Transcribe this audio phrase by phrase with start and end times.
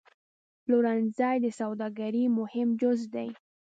[0.63, 3.29] پلورنځی د سوداګرۍ مهم جز دی.